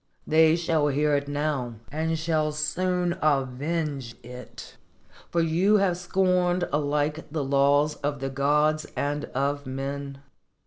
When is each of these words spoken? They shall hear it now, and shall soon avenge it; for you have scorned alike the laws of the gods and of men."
They 0.25 0.55
shall 0.55 0.87
hear 0.87 1.15
it 1.15 1.27
now, 1.27 1.75
and 1.91 2.17
shall 2.17 2.51
soon 2.53 3.19
avenge 3.21 4.15
it; 4.23 4.75
for 5.29 5.41
you 5.41 5.77
have 5.77 5.95
scorned 5.95 6.67
alike 6.73 7.27
the 7.31 7.43
laws 7.43 7.97
of 7.97 8.19
the 8.19 8.31
gods 8.31 8.87
and 8.97 9.25
of 9.25 9.67
men." 9.67 10.23